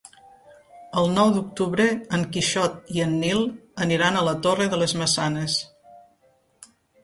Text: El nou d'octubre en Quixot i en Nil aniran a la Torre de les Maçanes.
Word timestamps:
El 1.01 1.11
nou 1.17 1.33
d'octubre 1.35 1.85
en 2.19 2.25
Quixot 2.37 2.91
i 2.97 3.05
en 3.07 3.15
Nil 3.25 3.45
aniran 3.87 4.17
a 4.17 4.27
la 4.31 4.37
Torre 4.49 4.69
de 4.75 4.83
les 4.85 4.99
Maçanes. 5.05 5.63